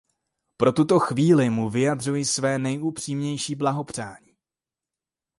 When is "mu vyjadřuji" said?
1.49-2.25